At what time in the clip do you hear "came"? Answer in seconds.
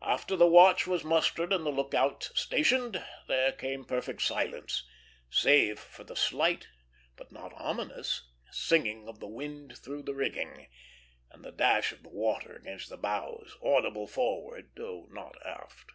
3.52-3.84